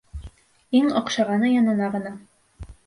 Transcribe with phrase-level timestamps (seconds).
[0.79, 2.17] Иң оҡшағаны янына ғына.